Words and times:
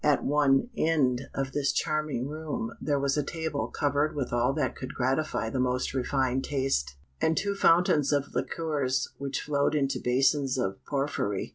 At 0.03 0.23
one 0.25 0.71
end 0.75 1.29
of 1.35 1.51
this 1.51 1.71
charming 1.71 2.27
room 2.27 2.71
there 2.81 2.97
was 2.99 3.17
a 3.17 3.23
table 3.23 3.67
covered 3.67 4.15
with 4.15 4.33
all 4.33 4.51
that 4.53 4.75
could 4.75 4.95
gratify 4.95 5.51
the 5.51 5.59
most 5.59 5.93
refined 5.93 6.43
taste, 6.43 6.95
and 7.21 7.37
two 7.37 7.53
fountains 7.53 8.11
of 8.11 8.33
liqueurs 8.33 9.13
which 9.19 9.41
flowed 9.43 9.75
into 9.75 9.99
basins 10.03 10.57
of 10.57 10.83
porphyry. 10.87 11.49